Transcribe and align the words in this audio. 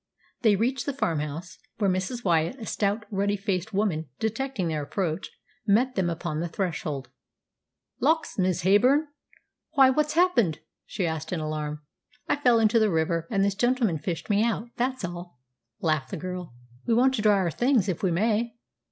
They 0.41 0.55
reached 0.55 0.87
the 0.87 0.93
farmhouse, 0.95 1.59
where 1.77 1.87
Mrs. 1.87 2.25
Wyatt, 2.25 2.59
a 2.59 2.65
stout, 2.65 3.05
ruddy 3.11 3.37
faced 3.37 3.71
woman, 3.71 4.09
detecting 4.17 4.67
their 4.67 4.81
approach, 4.81 5.29
met 5.67 5.93
them 5.93 6.09
upon 6.09 6.39
the 6.39 6.47
threshold. 6.47 7.09
"Lawks, 7.99 8.35
Miss 8.39 8.63
Heyburn! 8.63 9.09
why, 9.73 9.91
what's 9.91 10.13
happened?" 10.13 10.57
she 10.87 11.05
asked 11.05 11.31
in 11.31 11.39
alarm. 11.39 11.83
"I 12.27 12.35
fell 12.37 12.59
into 12.59 12.79
the 12.79 12.89
river, 12.89 13.27
and 13.29 13.45
this 13.45 13.53
gentleman 13.53 13.99
fished 13.99 14.27
me 14.27 14.43
out. 14.43 14.69
That's 14.75 15.05
all," 15.05 15.39
laughed 15.81 16.09
the 16.09 16.17
girl. 16.17 16.55
"We 16.87 16.95
want 16.95 17.13
to 17.13 17.21
dry 17.21 17.35
our 17.37 17.51
things, 17.51 17.87
if 17.87 18.01
we 18.01 18.09
may." 18.09 18.55